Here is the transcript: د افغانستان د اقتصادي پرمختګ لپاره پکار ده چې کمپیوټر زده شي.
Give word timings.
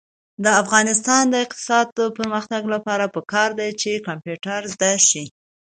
د 0.43 0.45
افغانستان 0.61 1.23
د 1.29 1.35
اقتصادي 1.45 2.05
پرمختګ 2.17 2.61
لپاره 2.73 3.05
پکار 3.15 3.49
ده 3.59 3.67
چې 3.81 4.03
کمپیوټر 4.07 4.61
زده 4.73 4.91
شي. 5.07 5.25